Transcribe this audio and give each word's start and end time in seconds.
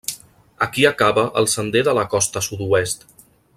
Aquí 0.65 0.85
acaba 0.91 1.25
el 1.41 1.49
Sender 1.53 1.85
de 1.89 1.95
la 1.99 2.07
Costa 2.15 2.45
Sud-oest. 2.49 3.07